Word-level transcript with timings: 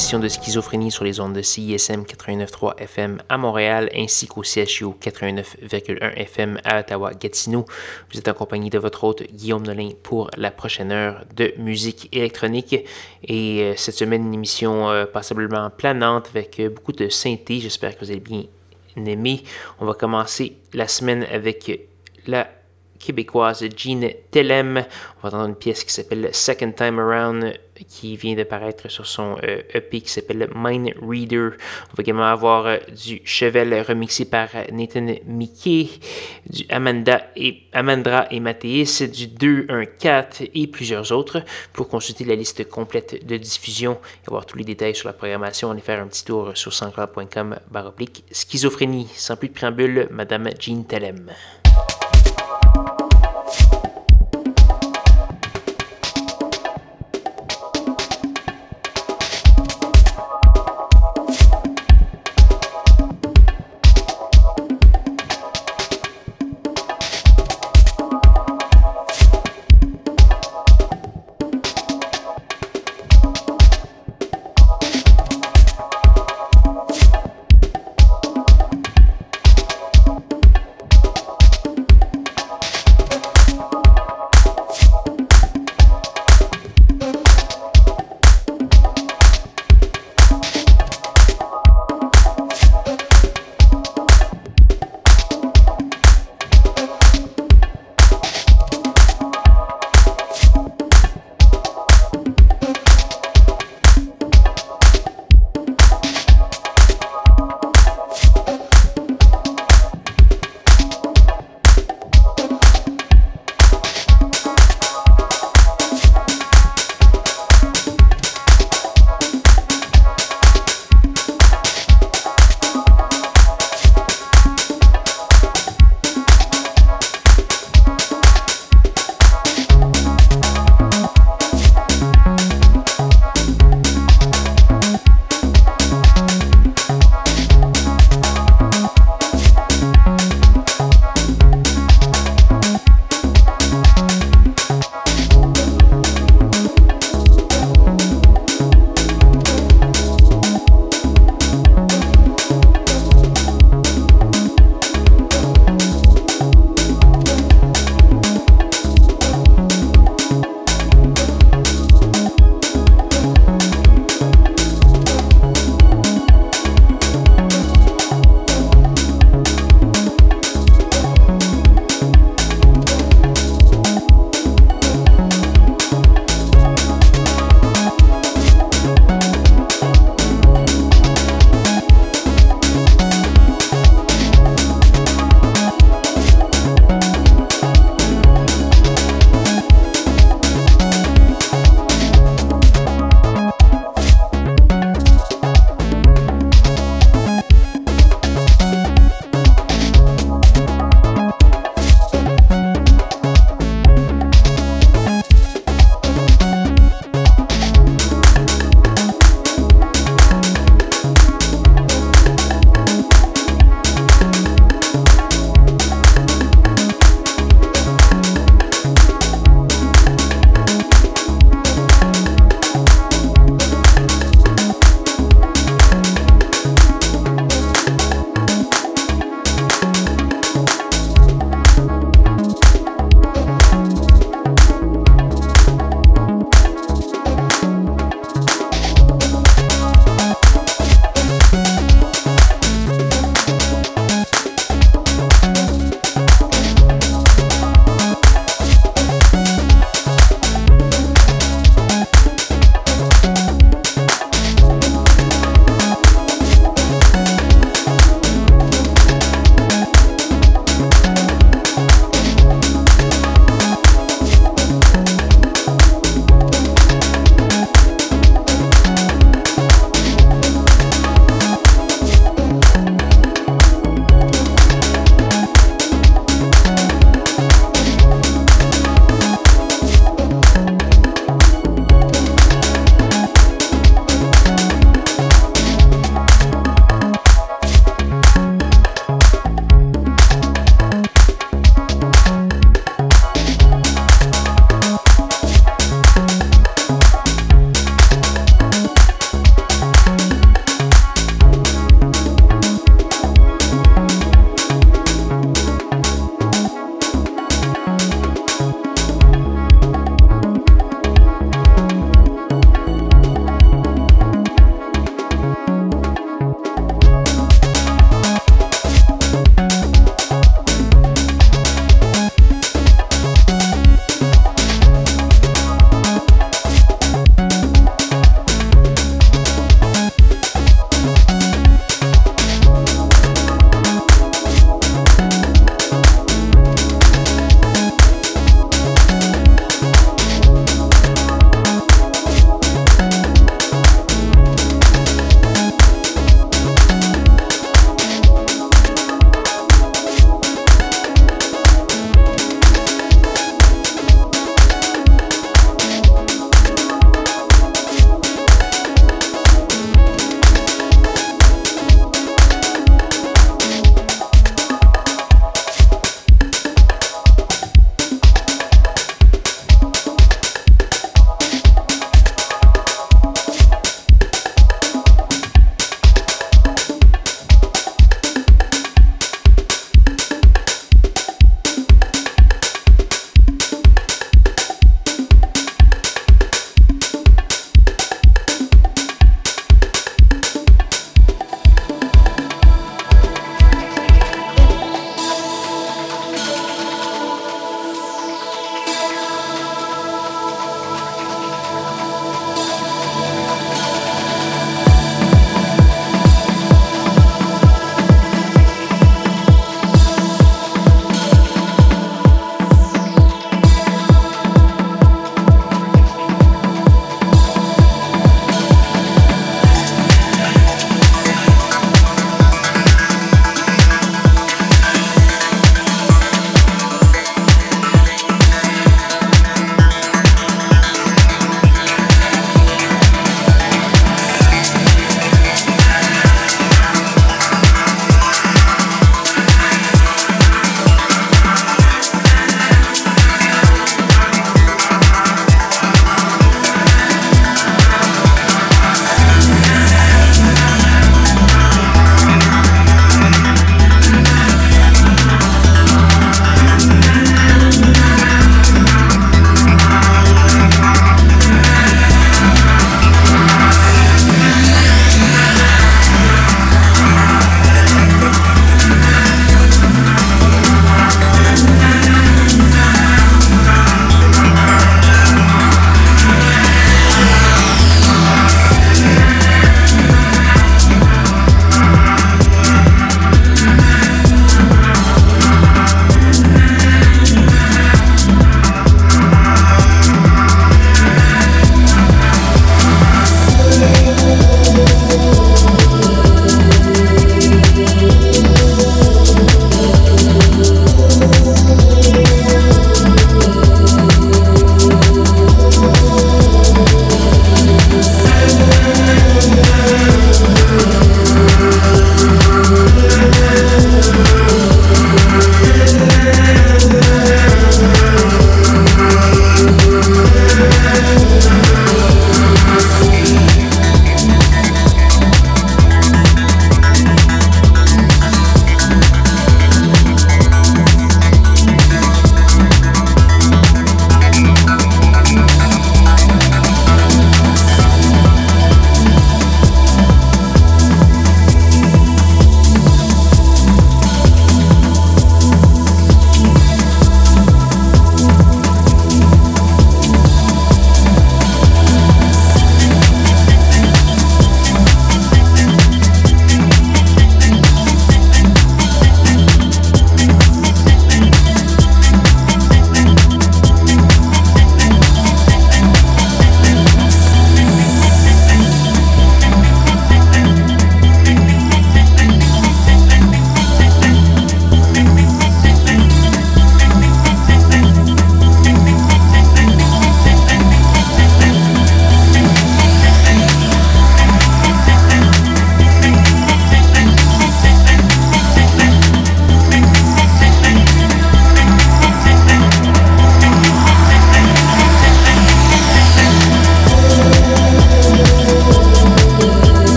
Édition 0.00 0.18
de 0.18 0.28
Schizophrénie 0.28 0.90
sur 0.90 1.04
les 1.04 1.20
ondes 1.20 1.34
de 1.34 1.42
CISM 1.42 2.04
89.3 2.04 2.78
FM 2.78 3.18
à 3.28 3.36
Montréal 3.36 3.90
ainsi 3.94 4.26
qu'au 4.26 4.42
CHU 4.42 4.86
89.1 4.98 6.14
FM 6.14 6.58
à 6.64 6.80
Ottawa-Gatineau. 6.80 7.66
Vous 8.10 8.18
êtes 8.18 8.26
accompagné 8.26 8.70
de 8.70 8.78
votre 8.78 9.04
hôte 9.04 9.24
Guillaume 9.30 9.62
Nolin 9.62 9.90
pour 10.02 10.30
la 10.38 10.50
prochaine 10.50 10.90
heure 10.90 11.26
de 11.36 11.52
musique 11.58 12.08
électronique. 12.12 12.76
Et 13.24 13.60
euh, 13.60 13.74
cette 13.76 13.94
semaine, 13.94 14.24
une 14.24 14.32
émission 14.32 14.88
euh, 14.88 15.04
passablement 15.04 15.68
planante 15.68 16.28
avec 16.30 16.58
euh, 16.60 16.70
beaucoup 16.70 16.92
de 16.92 17.10
synthé. 17.10 17.60
J'espère 17.60 17.94
que 17.94 18.02
vous 18.02 18.10
allez 18.10 18.20
bien 18.20 18.44
aimer. 18.96 19.42
On 19.80 19.84
va 19.84 19.92
commencer 19.92 20.56
la 20.72 20.88
semaine 20.88 21.26
avec 21.30 21.88
la 22.26 22.48
québécoise 23.00 23.64
Jean 23.76 24.08
Tellem. 24.30 24.84
On 25.18 25.20
va 25.22 25.28
entendre 25.28 25.48
une 25.48 25.56
pièce 25.56 25.82
qui 25.82 25.92
s'appelle 25.92 26.28
Second 26.32 26.70
Time 26.70 27.00
Around 27.00 27.54
qui 27.84 28.16
vient 28.16 28.34
de 28.34 28.42
paraître 28.42 28.88
sur 28.90 29.06
son 29.06 29.36
EP 29.38 29.68
euh, 29.74 29.80
e 29.80 30.00
qui 30.00 30.08
s'appelle 30.08 30.48
Mind 30.54 30.92
Reader. 31.00 31.50
On 31.90 31.96
va 31.96 32.00
également 32.00 32.26
avoir 32.26 32.66
euh, 32.66 32.76
du 32.88 33.20
Chevel 33.24 33.82
remixé 33.86 34.24
par 34.24 34.48
Nathan 34.72 35.14
Mickey, 35.26 35.88
du 36.48 36.64
Amanda 36.68 37.22
et, 37.36 37.62
Amandra 37.72 38.26
et 38.30 38.40
Mathéis, 38.40 39.08
du 39.10 39.28
214 39.28 40.48
et 40.54 40.66
plusieurs 40.66 41.12
autres. 41.12 41.42
Pour 41.72 41.88
consulter 41.88 42.24
la 42.24 42.34
liste 42.34 42.68
complète 42.68 43.26
de 43.26 43.36
diffusion 43.36 43.98
et 44.24 44.28
avoir 44.28 44.46
tous 44.46 44.58
les 44.58 44.64
détails 44.64 44.94
sur 44.94 45.08
la 45.08 45.14
programmation, 45.14 45.70
allez 45.70 45.80
faire 45.80 46.00
un 46.00 46.06
petit 46.06 46.24
tour 46.24 46.52
sur 46.54 46.72
sanscloud.com 46.72 47.58
baroblique 47.70 48.24
schizophrénie. 48.30 49.08
Sans 49.14 49.36
plus 49.36 49.48
de 49.48 49.54
préambule, 49.54 50.08
Madame 50.10 50.50
Jean 50.58 50.82
Telem. 50.84 51.30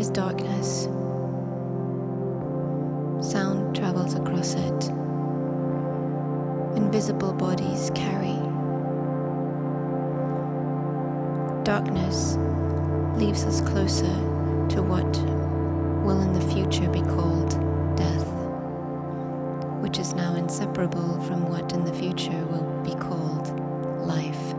Is 0.00 0.08
darkness. 0.08 0.84
Sound 3.20 3.76
travels 3.76 4.14
across 4.14 4.54
it. 4.54 4.88
Invisible 6.74 7.34
bodies 7.34 7.90
carry. 7.94 8.38
Darkness 11.64 12.38
leaves 13.20 13.44
us 13.44 13.60
closer 13.60 14.14
to 14.70 14.82
what 14.82 15.12
will 16.02 16.22
in 16.22 16.32
the 16.32 16.54
future 16.54 16.88
be 16.88 17.02
called 17.02 17.50
death, 17.94 18.26
which 19.82 19.98
is 19.98 20.14
now 20.14 20.34
inseparable 20.34 21.20
from 21.24 21.46
what 21.50 21.74
in 21.74 21.84
the 21.84 21.92
future 21.92 22.46
will 22.46 22.64
be 22.82 22.94
called 22.94 23.48
life. 24.00 24.54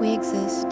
We 0.00 0.14
exist 0.14 0.71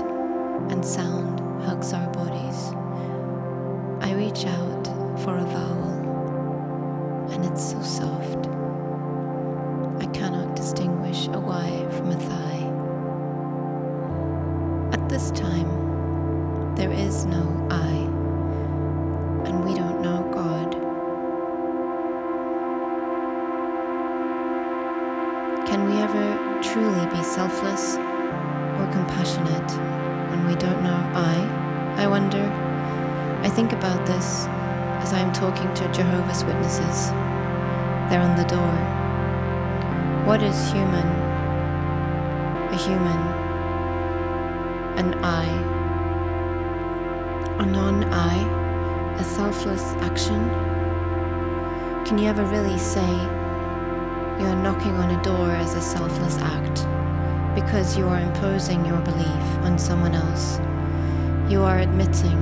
are 61.71 61.79
admitting 61.79 62.41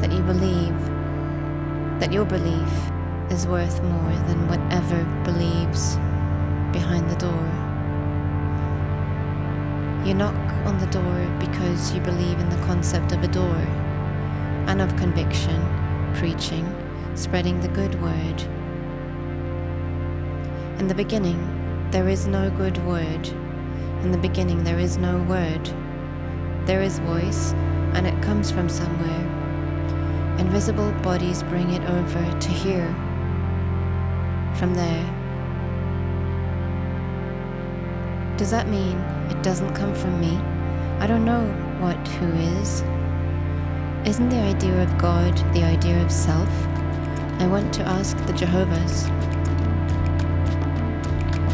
that 0.00 0.12
you 0.12 0.20
believe 0.24 0.78
that 1.98 2.12
your 2.12 2.26
belief 2.26 2.72
is 3.30 3.46
worth 3.46 3.82
more 3.82 4.12
than 4.28 4.46
whatever 4.48 5.02
believes 5.24 5.96
behind 6.74 7.10
the 7.10 7.16
door. 7.16 7.46
You 10.06 10.12
knock 10.12 10.36
on 10.66 10.78
the 10.78 10.88
door 10.88 11.26
because 11.40 11.94
you 11.94 12.02
believe 12.02 12.38
in 12.38 12.50
the 12.50 12.66
concept 12.66 13.12
of 13.12 13.22
a 13.22 13.28
door 13.28 13.56
and 14.68 14.82
of 14.82 14.94
conviction, 14.96 15.58
preaching, 16.16 16.66
spreading 17.14 17.58
the 17.60 17.68
good 17.68 17.94
word. 18.02 18.42
In 20.78 20.86
the 20.86 20.94
beginning, 20.94 21.40
there 21.92 22.10
is 22.10 22.26
no 22.26 22.50
good 22.50 22.76
word. 22.84 23.26
In 24.02 24.12
the 24.12 24.18
beginning, 24.18 24.64
there 24.64 24.78
is 24.78 24.98
no 24.98 25.16
word. 25.22 25.64
There 26.66 26.82
is 26.82 26.98
voice, 26.98 27.54
and 27.96 28.06
it 28.06 28.22
comes 28.22 28.50
from 28.50 28.68
somewhere. 28.68 30.36
Invisible 30.38 30.92
bodies 31.02 31.42
bring 31.44 31.70
it 31.70 31.82
over 31.88 32.38
to 32.40 32.48
here. 32.48 32.86
From 34.54 34.74
there. 34.74 35.04
Does 38.36 38.50
that 38.50 38.68
mean 38.68 38.98
it 39.30 39.42
doesn't 39.42 39.74
come 39.74 39.94
from 39.94 40.20
me? 40.20 40.36
I 41.00 41.06
don't 41.06 41.24
know 41.24 41.46
what 41.80 41.96
who 42.08 42.26
is. 42.58 42.82
Isn't 44.06 44.28
the 44.28 44.40
idea 44.40 44.82
of 44.82 44.98
God 44.98 45.34
the 45.54 45.64
idea 45.64 46.00
of 46.04 46.12
self? 46.12 46.50
I 47.40 47.46
want 47.46 47.72
to 47.74 47.82
ask 47.82 48.14
the 48.26 48.34
Jehovah's. 48.34 49.08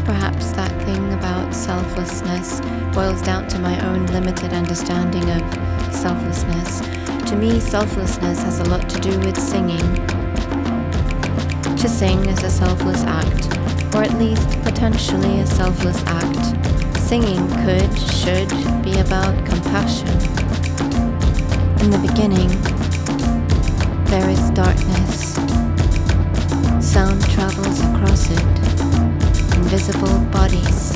Perhaps 0.05 0.51
that 0.51 0.71
thing 0.83 1.13
about 1.13 1.53
selflessness 1.53 2.59
boils 2.93 3.21
down 3.21 3.47
to 3.47 3.59
my 3.59 3.79
own 3.87 4.05
limited 4.07 4.51
understanding 4.51 5.23
of 5.29 5.93
selflessness. 5.93 6.81
To 7.29 7.37
me, 7.37 7.59
selflessness 7.59 8.43
has 8.43 8.59
a 8.59 8.65
lot 8.65 8.89
to 8.89 8.99
do 8.99 9.17
with 9.19 9.39
singing. 9.39 9.79
To 11.77 11.87
sing 11.87 12.25
is 12.25 12.43
a 12.43 12.49
selfless 12.49 13.03
act, 13.03 13.57
or 13.95 14.03
at 14.03 14.13
least 14.19 14.49
potentially 14.63 15.39
a 15.39 15.47
selfless 15.47 16.03
act. 16.05 16.99
Singing 16.99 17.47
could, 17.63 17.97
should 17.97 18.49
be 18.83 18.99
about 18.99 19.33
compassion. 19.45 20.07
In 21.79 21.91
the 21.91 21.99
beginning, 22.05 22.49
there 24.05 24.29
is 24.29 24.51
darkness. 24.51 25.33
Sound 26.85 27.21
travels 27.31 27.79
across 27.81 28.29
it. 28.29 29.02
Invisible 29.55 30.19
bodies 30.31 30.91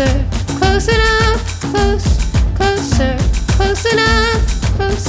closer, 0.00 0.24
close 0.58 0.88
enough, 0.88 1.60
close, 1.60 2.06
closer, 2.54 3.16
close 3.48 3.84
enough, 3.92 4.76
close, 4.76 5.04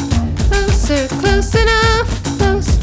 closer, 0.49 1.07
close 1.19 1.55
enough, 1.55 2.37
close, 2.37 2.77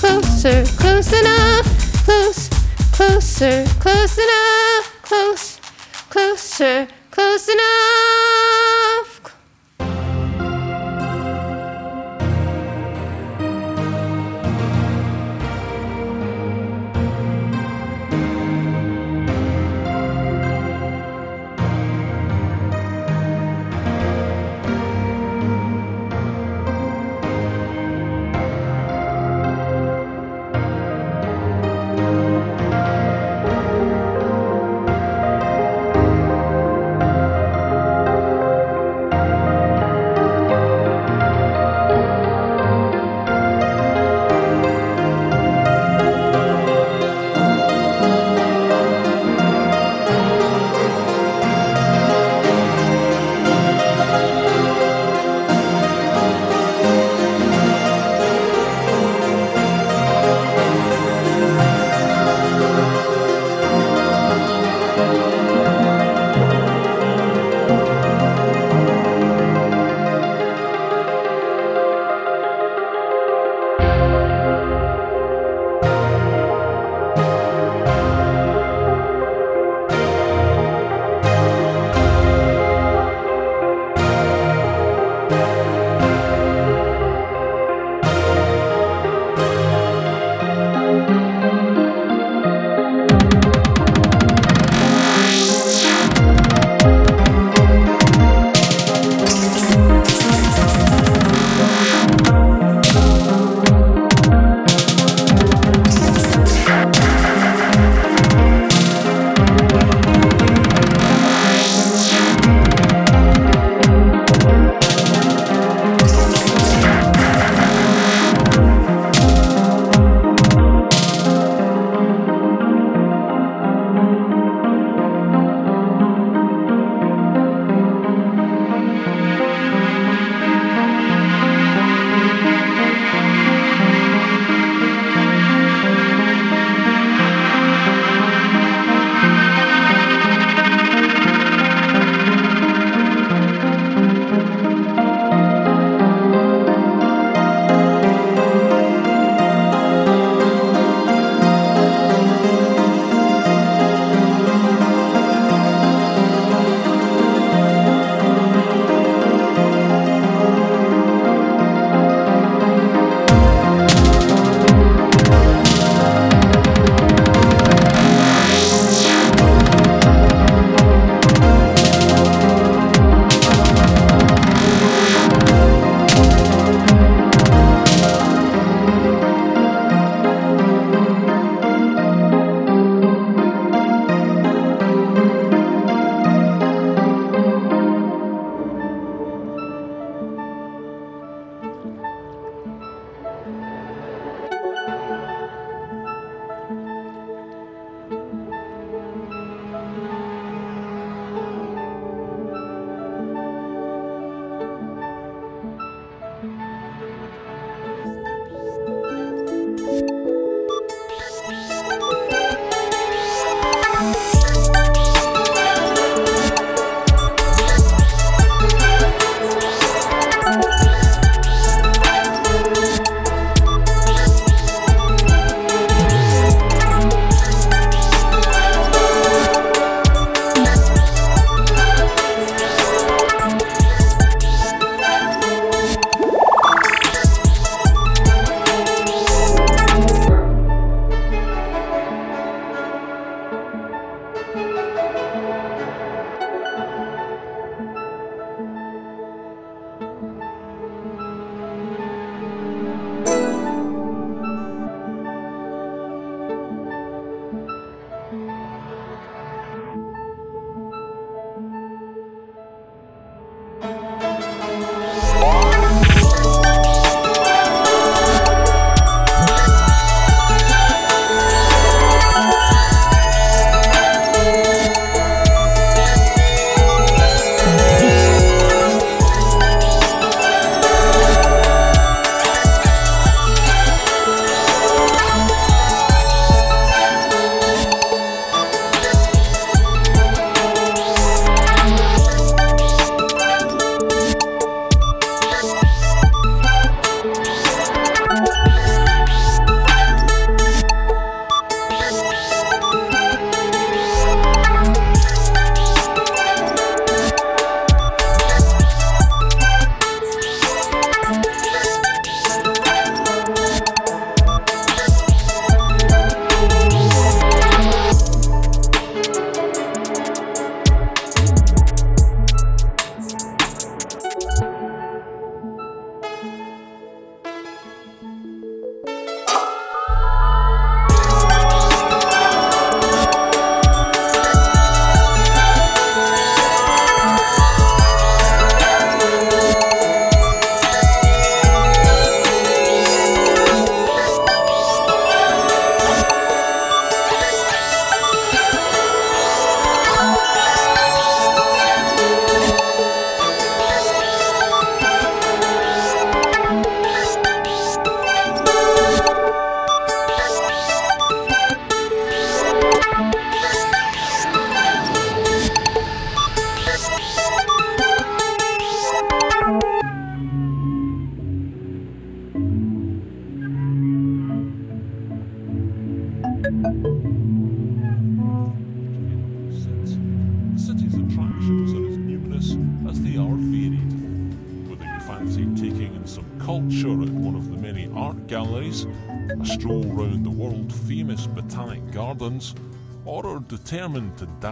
closer, 0.00 0.64
close 0.78 1.12
enough, 1.12 2.04
close, 2.04 2.48
closer, 2.92 3.64
close 3.78 4.18
enough, 4.18 5.02
close, 5.02 5.60
closer, 6.08 6.88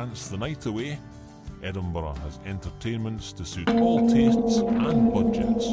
dance 0.08 0.28
the 0.28 0.38
night 0.38 0.64
away, 0.64 0.98
Edinburgh 1.62 2.14
has 2.22 2.38
entertainments 2.46 3.30
to 3.32 3.44
suit 3.44 3.68
all 3.68 4.08
tastes 4.08 4.58
and 4.58 5.12
budgets. 5.12 5.66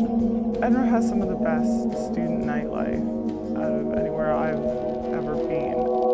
Edinburgh 0.62 0.90
has 0.90 1.08
some 1.08 1.22
of 1.22 1.30
the 1.30 1.36
best 1.36 2.12
student 2.12 2.44
nightlife 2.44 3.58
out 3.58 3.72
of 3.72 3.98
anywhere 3.98 4.34
I've 4.34 5.14
ever 5.14 5.36
been. 5.36 6.05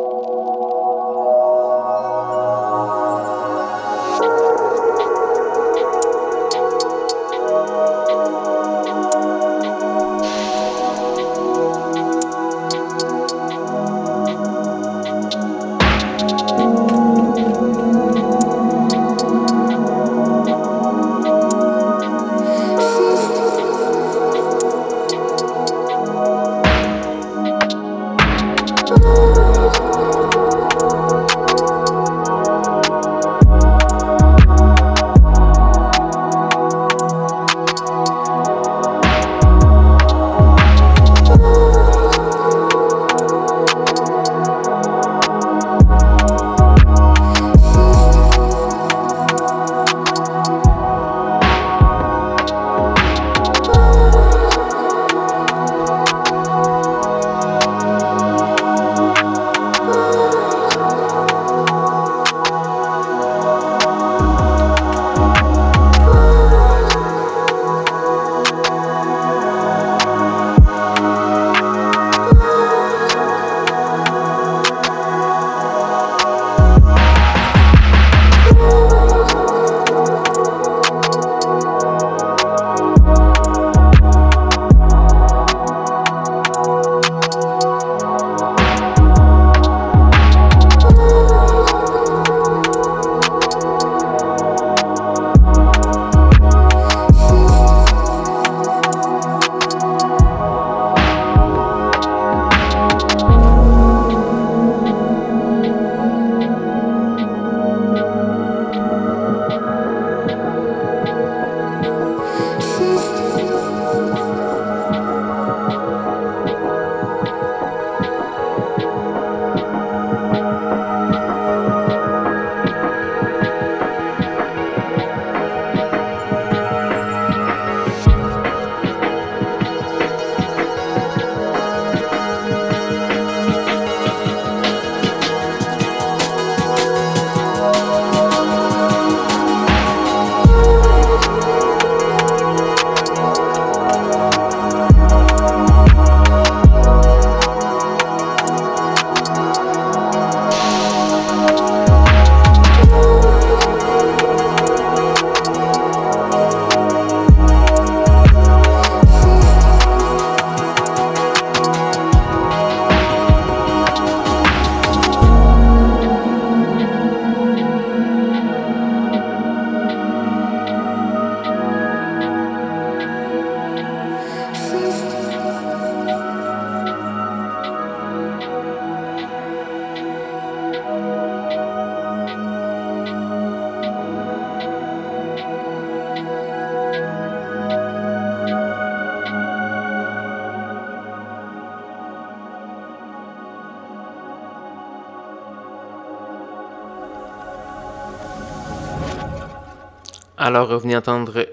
Alors, 200.61 200.79
d'entendre 200.85 201.39
euh, 201.39 201.45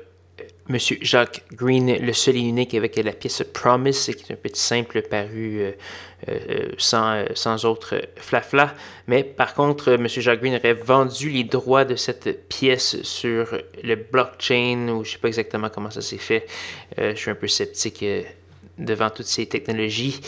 Monsieur 0.69 0.99
Jacques 1.01 1.43
Green, 1.55 1.97
le 1.99 2.13
seul 2.13 2.37
et 2.37 2.41
unique, 2.41 2.75
avec 2.75 2.95
la 2.97 3.13
pièce 3.13 3.43
Promise, 3.55 4.15
qui 4.15 4.31
est 4.31 4.35
un 4.35 4.37
petit 4.37 4.61
simple 4.61 5.01
paru 5.01 5.61
euh, 5.61 5.73
euh, 6.29 6.73
sans, 6.77 7.25
sans 7.35 7.65
autre 7.65 8.03
flafla. 8.17 8.75
Mais 9.07 9.25
par 9.25 9.55
contre, 9.55 9.97
Monsieur 9.97 10.21
Jacques 10.21 10.41
Green 10.41 10.57
aurait 10.57 10.75
vendu 10.75 11.31
les 11.31 11.45
droits 11.45 11.87
de 11.87 11.97
cette 11.97 12.51
pièce 12.51 13.01
sur 13.01 13.57
le 13.83 13.95
blockchain, 13.95 14.89
ou 14.91 15.05
je 15.05 15.09
ne 15.09 15.13
sais 15.15 15.19
pas 15.19 15.29
exactement 15.29 15.71
comment 15.71 15.91
ça 15.91 16.03
s'est 16.03 16.19
fait. 16.19 16.47
je 16.99 17.15
suis 17.15 17.31
un 17.31 17.35
peu 17.35 17.49
sceptique 17.49 18.05
devant 18.79 19.11
toutes 19.11 19.27
ces 19.27 19.47
technologies. 19.47 20.21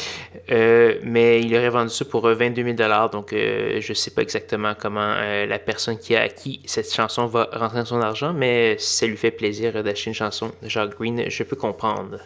Euh, 0.50 0.98
mais 1.02 1.40
il 1.40 1.54
aurait 1.54 1.70
vendu 1.70 1.90
ça 1.90 2.04
pour 2.04 2.28
22 2.28 2.62
euh, 2.62 2.76
000 2.76 3.08
Donc, 3.12 3.32
euh, 3.32 3.80
je 3.80 3.90
ne 3.90 3.94
sais 3.94 4.10
pas 4.10 4.22
exactement 4.22 4.74
comment 4.78 5.14
la 5.46 5.58
personne 5.58 5.98
qui 5.98 6.14
a 6.16 6.22
acquis 6.22 6.60
cette 6.66 6.92
chanson 6.92 7.26
va 7.26 7.48
rentrer 7.52 7.84
son 7.84 8.00
argent, 8.00 8.32
mais 8.32 8.76
si 8.78 8.98
ça 8.98 9.06
lui 9.06 9.16
fait 9.16 9.30
plaisir 9.30 9.82
d'acheter 9.82 10.10
une 10.10 10.14
chanson 10.14 10.52
de 10.62 10.68
Jacques 10.68 10.96
Green, 10.96 11.24
je 11.28 11.42
peux 11.42 11.56
comprendre. 11.56 12.18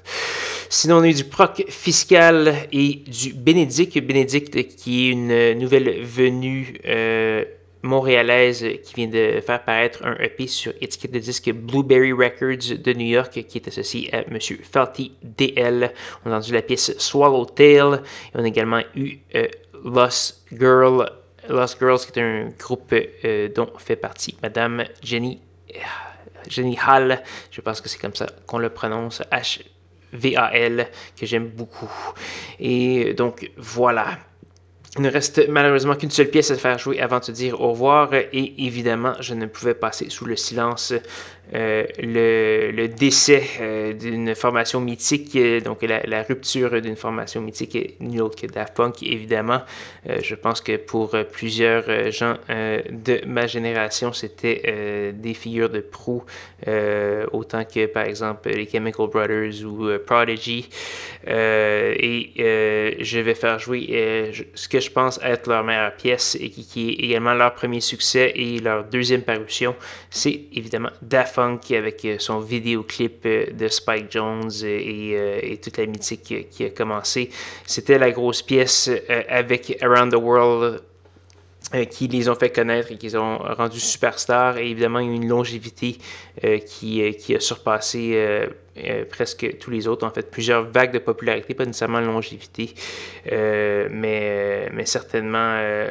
Sinon, 0.68 0.98
on 0.98 1.02
a 1.02 1.08
eu 1.08 1.14
du 1.14 1.24
proc 1.24 1.64
fiscal 1.68 2.54
et 2.72 3.02
du 3.06 3.32
Bénédicte. 3.32 3.98
Bénédicte 3.98 4.76
qui 4.76 5.08
est 5.08 5.10
une 5.12 5.58
nouvelle 5.58 6.02
venue 6.02 6.74
montréalaise 7.84 8.66
qui 8.82 8.94
vient 8.94 9.08
de 9.08 9.40
faire 9.40 9.62
paraître 9.62 10.04
un 10.04 10.16
EP 10.18 10.46
sur 10.46 10.72
étiquette 10.80 11.12
de 11.12 11.18
disque 11.18 11.52
Blueberry 11.52 12.12
Records 12.12 12.78
de 12.78 12.92
New 12.94 13.06
York 13.06 13.30
qui 13.46 13.58
est 13.58 13.68
associé 13.68 14.12
à 14.14 14.22
M. 14.22 14.38
Felty 14.40 15.12
DL. 15.22 15.92
On 16.24 16.32
a 16.32 16.36
entendu 16.36 16.54
la 16.54 16.62
pièce 16.62 16.98
Swallowtail 16.98 18.00
et 18.00 18.36
on 18.36 18.42
a 18.42 18.46
également 18.46 18.80
eu 18.96 19.18
euh, 19.34 19.46
Lost 19.84 20.46
Girl. 20.50 21.10
Lost 21.48 21.78
Girls 21.78 21.98
qui 22.00 22.18
est 22.18 22.22
un 22.22 22.48
groupe 22.58 22.94
euh, 23.24 23.48
dont 23.54 23.70
fait 23.76 23.96
partie 23.96 24.34
Madame 24.42 24.84
Jenny, 25.02 25.40
euh, 25.70 25.78
Jenny 26.48 26.78
Hall. 26.88 27.22
Je 27.50 27.60
pense 27.60 27.82
que 27.82 27.90
c'est 27.90 27.98
comme 27.98 28.14
ça 28.14 28.26
qu'on 28.46 28.58
le 28.58 28.70
prononce. 28.70 29.20
H-V-A-L 29.30 30.88
que 31.20 31.26
j'aime 31.26 31.48
beaucoup. 31.48 31.92
Et 32.58 33.12
donc 33.12 33.50
voilà. 33.58 34.18
Il 34.96 35.02
ne 35.02 35.10
reste 35.10 35.48
malheureusement 35.48 35.96
qu'une 35.96 36.10
seule 36.10 36.28
pièce 36.28 36.52
à 36.52 36.56
faire 36.56 36.78
jouer 36.78 37.00
avant 37.00 37.18
de 37.18 37.24
se 37.24 37.32
dire 37.32 37.60
au 37.60 37.70
revoir. 37.70 38.14
Et 38.14 38.54
évidemment 38.64 39.14
je 39.20 39.34
ne 39.34 39.46
pouvais 39.46 39.74
passer 39.74 40.08
sous 40.08 40.24
le 40.24 40.36
silence 40.36 40.92
euh, 41.52 41.84
le, 41.98 42.86
décès 42.88 43.42
euh, 43.60 43.92
d'une 43.92 44.34
formation 44.34 44.80
mythique, 44.80 45.36
euh, 45.36 45.60
donc 45.60 45.82
la, 45.82 46.22
rupture 46.22 46.80
d'une 46.80 46.96
formation 46.96 47.42
mythique, 47.42 47.96
nul 48.00 48.22
autre 48.22 48.40
que 48.40 48.46
Daft 48.46 48.74
Punk, 48.74 49.02
évidemment. 49.02 49.60
je 50.06 50.34
pense 50.34 50.60
que 50.60 50.76
pour 50.76 51.14
plusieurs 51.32 52.10
gens 52.10 52.36
de 52.48 53.26
ma 53.26 53.46
génération, 53.46 54.12
c'était 54.12 55.12
des 55.12 55.34
figures 55.34 55.70
de 55.70 55.80
proue, 55.80 56.24
autant 57.32 57.64
que 57.64 57.86
par 57.86 58.04
exemple 58.04 58.48
les 58.50 58.68
Chemical 58.68 59.08
Brothers 59.08 59.64
ou 59.64 59.88
Prodigy. 60.06 60.68
et 61.26 62.96
je 63.00 63.18
vais 63.18 63.34
faire 63.34 63.58
jouer 63.58 64.32
ce 64.54 64.68
que 64.68 64.80
je 64.80 64.90
pense 64.90 65.20
être 65.22 65.48
leur 65.48 65.64
meilleure 65.64 65.94
pièce 65.94 66.36
et 66.40 66.50
qui, 66.50 66.66
qui 66.66 66.90
est 66.90 67.04
également 67.04 67.34
leur 67.34 67.54
premier 67.54 67.80
succès 67.80 68.32
et 68.34 68.58
leur 68.60 68.84
deuxième 68.84 69.22
parution. 69.22 69.74
C'est 70.10 70.40
évidemment 70.52 70.90
Daft 71.02 71.33
Funk 71.34 71.60
avec 71.72 72.04
euh, 72.04 72.16
son 72.18 72.38
vidéoclip 72.38 73.26
euh, 73.26 73.46
de 73.50 73.66
Spike 73.66 74.10
Jones 74.10 74.50
euh, 74.62 75.40
et, 75.42 75.56
toute 75.58 75.76
la 75.78 75.86
mythique 75.86 76.48
qui 76.50 76.64
a 76.64 76.70
commencé. 76.70 77.30
C'était 77.66 77.98
la 77.98 78.12
grosse 78.12 78.42
pièce 78.42 78.90
avec 79.28 79.82
Around 79.82 80.12
the 80.12 80.16
World 80.16 80.82
qui 81.90 82.08
les 82.08 82.28
ont 82.28 82.34
fait 82.34 82.50
connaître 82.50 82.92
et 82.92 82.96
qui 82.96 83.06
les 83.06 83.16
ont 83.16 83.38
rendus 83.38 83.80
superstars. 83.80 84.58
Évidemment, 84.58 85.00
une 85.00 85.26
longévité 85.26 85.96
qui, 86.66 87.34
a 87.34 87.40
surpassé 87.40 88.46
presque 89.08 89.58
tous 89.58 89.70
les 89.70 89.88
autres. 89.88 90.06
En 90.06 90.10
fait, 90.10 90.30
plusieurs 90.30 90.64
vagues 90.64 90.92
de 90.92 90.98
popularité, 90.98 91.54
pas 91.54 91.64
nécessairement 91.64 92.00
longévité, 92.00 92.74
mais 93.32 94.84
certainement 94.84 95.88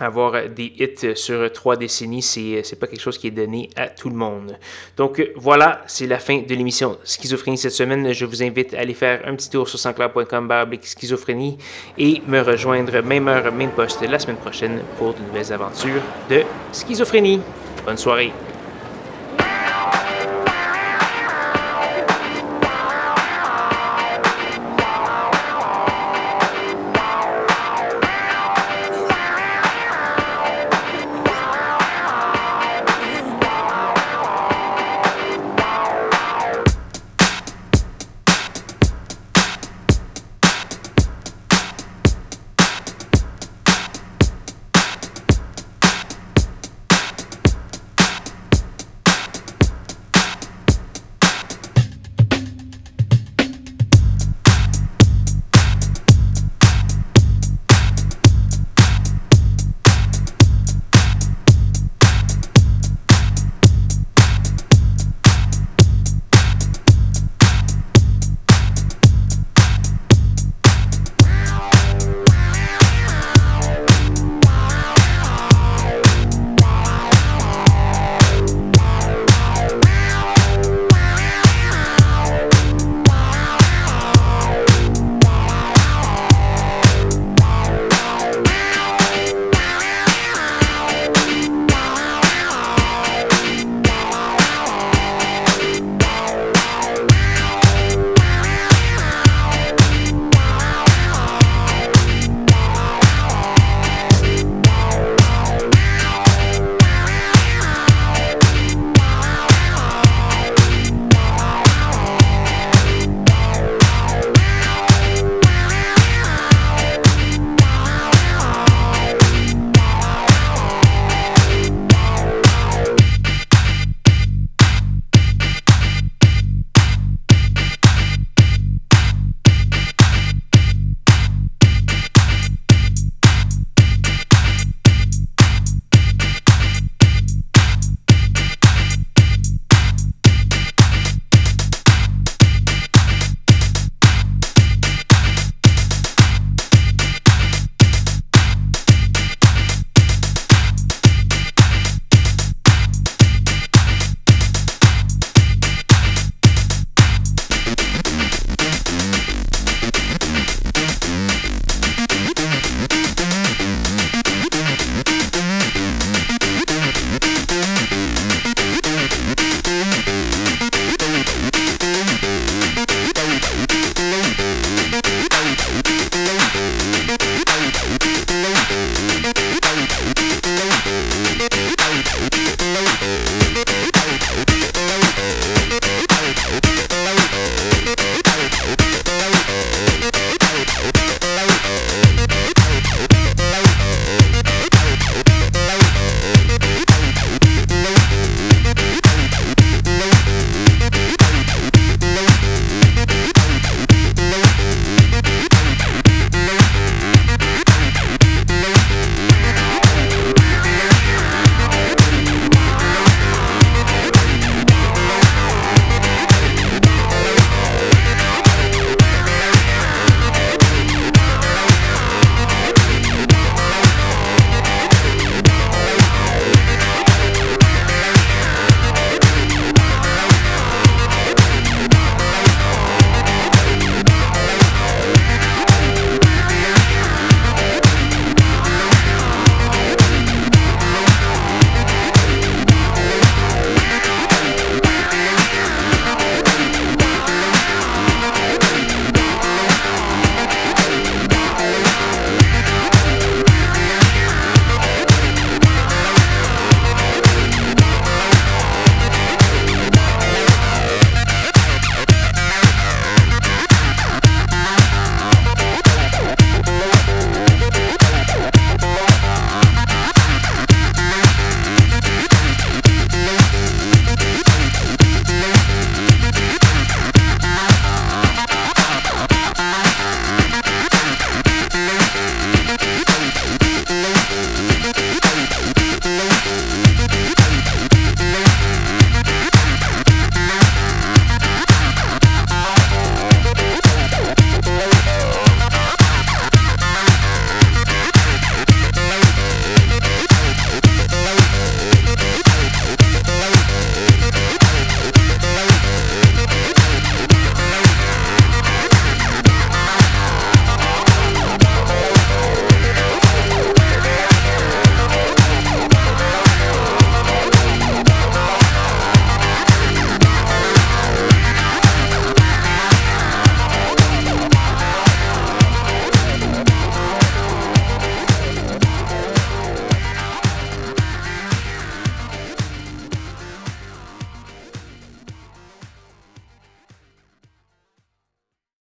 avoir 0.00 0.48
des 0.48 0.72
hits 0.78 1.14
sur 1.16 1.52
trois 1.52 1.76
décennies, 1.76 2.22
c'est, 2.22 2.62
c'est 2.64 2.76
pas 2.76 2.86
quelque 2.86 3.00
chose 3.00 3.18
qui 3.18 3.28
est 3.28 3.32
donné 3.32 3.68
à 3.76 3.88
tout 3.88 4.08
le 4.08 4.16
monde. 4.16 4.58
Donc 4.96 5.22
voilà, 5.36 5.82
c'est 5.86 6.06
la 6.06 6.18
fin 6.18 6.38
de 6.40 6.54
l'émission 6.54 6.98
Schizophrénie 7.04 7.58
cette 7.58 7.72
semaine. 7.72 8.12
Je 8.12 8.24
vous 8.24 8.42
invite 8.42 8.74
à 8.74 8.80
aller 8.80 8.94
faire 8.94 9.22
un 9.26 9.34
petit 9.34 9.50
tour 9.50 9.68
sur 9.68 9.78
sanscloud.com 9.78 10.48
schizophrénie 10.82 11.58
et 11.98 12.22
me 12.26 12.40
rejoindre 12.40 13.00
même 13.02 13.28
heure, 13.28 13.52
même 13.52 13.70
poste 13.70 14.02
la 14.02 14.18
semaine 14.18 14.36
prochaine 14.36 14.80
pour 14.98 15.14
de 15.14 15.20
nouvelles 15.20 15.52
aventures 15.52 16.02
de 16.28 16.42
schizophrénie. 16.72 17.40
Bonne 17.84 17.98
soirée. 17.98 18.32